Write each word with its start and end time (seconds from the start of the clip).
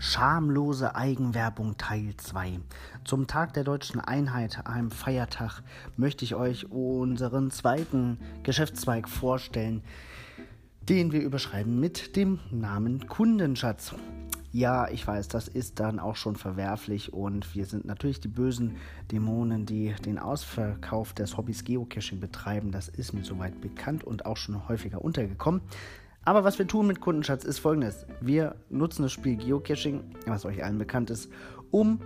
Schamlose 0.00 0.94
Eigenwerbung 0.94 1.76
Teil 1.76 2.14
2. 2.16 2.60
Zum 3.04 3.26
Tag 3.26 3.52
der 3.54 3.64
deutschen 3.64 4.00
Einheit, 4.00 4.64
einem 4.64 4.92
Feiertag, 4.92 5.62
möchte 5.96 6.24
ich 6.24 6.36
euch 6.36 6.70
unseren 6.70 7.50
zweiten 7.50 8.18
Geschäftszweig 8.44 9.08
vorstellen, 9.08 9.82
den 10.88 11.10
wir 11.10 11.20
überschreiben 11.20 11.80
mit 11.80 12.14
dem 12.14 12.38
Namen 12.52 13.08
Kundenschatz. 13.08 13.96
Ja, 14.52 14.88
ich 14.88 15.04
weiß, 15.04 15.26
das 15.26 15.48
ist 15.48 15.80
dann 15.80 15.98
auch 15.98 16.14
schon 16.14 16.36
verwerflich 16.36 17.12
und 17.12 17.56
wir 17.56 17.66
sind 17.66 17.84
natürlich 17.84 18.20
die 18.20 18.28
bösen 18.28 18.76
Dämonen, 19.10 19.66
die 19.66 19.94
den 20.04 20.20
Ausverkauf 20.20 21.12
des 21.12 21.36
Hobbys 21.36 21.64
Geocaching 21.64 22.20
betreiben. 22.20 22.70
Das 22.70 22.88
ist 22.88 23.14
mir 23.14 23.24
soweit 23.24 23.60
bekannt 23.60 24.04
und 24.04 24.26
auch 24.26 24.36
schon 24.36 24.68
häufiger 24.68 25.02
untergekommen. 25.02 25.60
Aber 26.28 26.44
was 26.44 26.58
wir 26.58 26.66
tun 26.66 26.86
mit 26.86 27.00
Kundenschatz 27.00 27.44
ist 27.44 27.58
folgendes. 27.58 28.04
Wir 28.20 28.54
nutzen 28.68 29.00
das 29.00 29.12
Spiel 29.12 29.36
Geocaching, 29.36 30.02
was 30.26 30.44
euch 30.44 30.62
allen 30.62 30.76
bekannt 30.76 31.08
ist, 31.08 31.30
um 31.70 32.00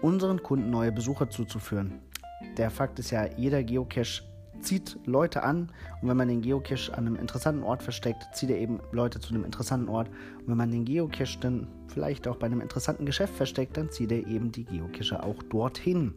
unseren 0.00 0.42
Kunden 0.42 0.70
neue 0.70 0.92
Besucher 0.92 1.28
zuzuführen. 1.28 2.00
Der 2.56 2.70
Fakt 2.70 2.98
ist 2.98 3.10
ja, 3.10 3.26
jeder 3.36 3.62
Geocache 3.62 4.22
zieht 4.62 4.98
Leute 5.04 5.42
an 5.42 5.70
und 6.00 6.08
wenn 6.08 6.16
man 6.16 6.28
den 6.28 6.40
Geocache 6.40 6.90
an 6.96 7.06
einem 7.06 7.16
interessanten 7.16 7.64
Ort 7.64 7.82
versteckt, 7.82 8.24
zieht 8.32 8.48
er 8.48 8.56
eben 8.56 8.80
Leute 8.92 9.20
zu 9.20 9.34
einem 9.34 9.44
interessanten 9.44 9.90
Ort. 9.90 10.08
Und 10.38 10.48
wenn 10.48 10.56
man 10.56 10.70
den 10.70 10.86
Geocache 10.86 11.38
dann 11.38 11.68
vielleicht 11.88 12.26
auch 12.28 12.36
bei 12.36 12.46
einem 12.46 12.62
interessanten 12.62 13.04
Geschäft 13.04 13.34
versteckt, 13.34 13.76
dann 13.76 13.90
zieht 13.90 14.10
er 14.10 14.26
eben 14.26 14.52
die 14.52 14.64
Geocacher 14.64 15.22
auch 15.22 15.42
dorthin. 15.42 16.14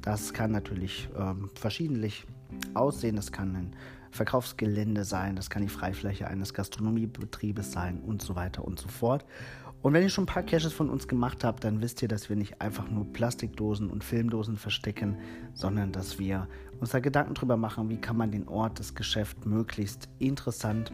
Das 0.00 0.32
kann 0.32 0.50
natürlich 0.50 1.10
ähm, 1.18 1.50
verschiedentlich 1.56 2.24
aussehen. 2.72 3.16
Das 3.16 3.32
kann 3.32 3.54
ein 3.54 3.76
Verkaufsgelände 4.12 5.04
sein, 5.04 5.36
das 5.36 5.50
kann 5.50 5.62
die 5.62 5.68
Freifläche 5.68 6.28
eines 6.28 6.52
Gastronomiebetriebes 6.52 7.72
sein 7.72 7.98
und 8.00 8.20
so 8.20 8.36
weiter 8.36 8.64
und 8.64 8.78
so 8.78 8.88
fort. 8.88 9.24
Und 9.80 9.94
wenn 9.94 10.02
ihr 10.02 10.10
schon 10.10 10.24
ein 10.24 10.26
paar 10.28 10.44
Caches 10.44 10.72
von 10.72 10.90
uns 10.90 11.08
gemacht 11.08 11.42
habt, 11.42 11.64
dann 11.64 11.80
wisst 11.80 12.02
ihr, 12.02 12.08
dass 12.08 12.28
wir 12.28 12.36
nicht 12.36 12.60
einfach 12.60 12.88
nur 12.88 13.10
Plastikdosen 13.12 13.90
und 13.90 14.04
Filmdosen 14.04 14.56
verstecken, 14.56 15.16
sondern 15.54 15.90
dass 15.90 16.18
wir 16.18 16.46
uns 16.78 16.90
da 16.90 17.00
Gedanken 17.00 17.34
drüber 17.34 17.56
machen, 17.56 17.88
wie 17.88 17.96
kann 17.96 18.16
man 18.16 18.30
den 18.30 18.46
Ort, 18.46 18.78
das 18.78 18.94
Geschäft 18.94 19.44
möglichst 19.44 20.08
interessant 20.18 20.92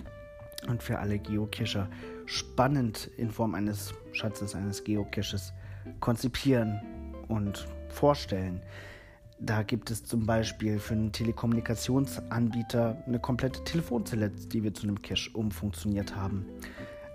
und 0.69 0.83
für 0.83 1.01
alle 1.01 1.19
Geocacher 1.19 1.89
spannend 2.25 3.11
in 3.17 3.31
Form 3.31 3.55
eines 3.55 3.93
Schatzes, 4.13 4.55
eines 4.55 4.85
Geocaches 4.85 5.53
konzipieren 6.01 6.81
und 7.29 7.67
vorstellen. 7.89 8.63
Da 9.41 9.63
gibt 9.63 9.91
es 9.91 10.03
zum 10.03 10.27
Beispiel 10.27 10.79
für 10.81 10.95
einen 10.95 11.13
Telekommunikationsanbieter 11.13 13.03
eine 13.07 13.21
komplette 13.21 13.63
Telefonzelle, 13.63 14.31
die 14.31 14.65
wir 14.65 14.75
zu 14.75 14.83
einem 14.83 15.01
Cache 15.01 15.31
umfunktioniert 15.33 16.17
haben. 16.17 16.45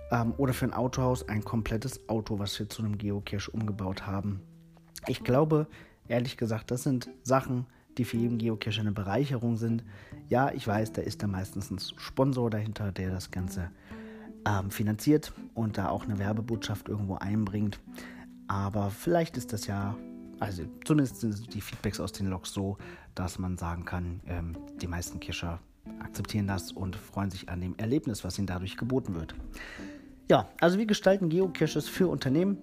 Ähm, 0.09 0.33
oder 0.37 0.53
für 0.53 0.65
ein 0.65 0.73
Autohaus 0.73 1.27
ein 1.27 1.43
komplettes 1.43 2.07
Auto, 2.07 2.39
was 2.39 2.57
wir 2.59 2.69
zu 2.69 2.81
einem 2.81 2.97
Geocache 2.97 3.51
umgebaut 3.51 4.07
haben. 4.07 4.41
Ich 5.07 5.23
glaube, 5.23 5.67
ehrlich 6.07 6.37
gesagt, 6.37 6.71
das 6.71 6.83
sind 6.83 7.09
Sachen, 7.23 7.65
die 7.97 8.05
für 8.05 8.17
jeden 8.17 8.37
Geocache 8.37 8.79
eine 8.79 8.93
Bereicherung 8.93 9.57
sind. 9.57 9.83
Ja, 10.29 10.51
ich 10.51 10.65
weiß, 10.65 10.93
da 10.93 11.01
ist 11.01 11.21
da 11.21 11.27
meistens 11.27 11.71
ein 11.71 11.79
Sponsor 11.97 12.49
dahinter, 12.49 12.93
der 12.93 13.11
das 13.11 13.31
Ganze 13.31 13.69
ähm, 14.47 14.71
finanziert 14.71 15.33
und 15.53 15.77
da 15.77 15.89
auch 15.89 16.05
eine 16.05 16.19
Werbebotschaft 16.19 16.87
irgendwo 16.87 17.15
einbringt. 17.15 17.79
Aber 18.47 18.91
vielleicht 18.91 19.35
ist 19.35 19.51
das 19.51 19.67
ja 19.67 19.97
also 20.39 20.63
zumindest 20.85 21.21
sind 21.21 21.53
die 21.53 21.61
Feedbacks 21.61 21.99
aus 21.99 22.11
den 22.11 22.27
Logs 22.27 22.53
so, 22.53 22.77
dass 23.15 23.39
man 23.39 23.57
sagen 23.57 23.85
kann, 23.85 24.21
ähm, 24.27 24.57
die 24.81 24.87
meisten 24.87 25.19
Cacher 25.19 25.59
akzeptieren 25.99 26.47
das 26.47 26.71
und 26.71 26.95
freuen 26.95 27.31
sich 27.31 27.49
an 27.49 27.61
dem 27.61 27.75
Erlebnis, 27.77 28.23
was 28.23 28.37
ihnen 28.37 28.47
dadurch 28.47 28.77
geboten 28.77 29.15
wird. 29.15 29.35
Ja, 30.29 30.47
also 30.59 30.77
wir 30.77 30.85
gestalten 30.85 31.29
Geocaches 31.29 31.87
für 31.87 32.07
Unternehmen, 32.07 32.57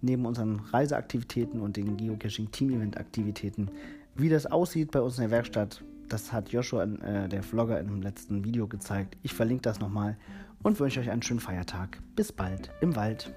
neben 0.00 0.26
unseren 0.26 0.60
Reiseaktivitäten 0.60 1.60
und 1.60 1.76
den 1.76 1.96
Geocaching-Team-Event-Aktivitäten. 1.96 3.70
Wie 4.14 4.28
das 4.28 4.46
aussieht 4.46 4.90
bei 4.90 5.00
uns 5.00 5.16
in 5.16 5.22
der 5.22 5.30
Werkstatt, 5.30 5.82
das 6.08 6.32
hat 6.32 6.50
Joshua, 6.50 6.84
äh, 6.84 7.28
der 7.28 7.42
Vlogger, 7.42 7.82
dem 7.82 8.02
letzten 8.02 8.44
Video 8.44 8.68
gezeigt. 8.68 9.16
Ich 9.22 9.34
verlinke 9.34 9.62
das 9.62 9.80
nochmal 9.80 10.16
und 10.62 10.78
wünsche 10.78 11.00
euch 11.00 11.10
einen 11.10 11.22
schönen 11.22 11.40
Feiertag. 11.40 11.98
Bis 12.14 12.32
bald 12.32 12.70
im 12.80 12.96
Wald. 12.96 13.32